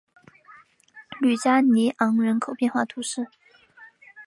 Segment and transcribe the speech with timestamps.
[1.21, 3.27] 吕加尼昂人口变化图示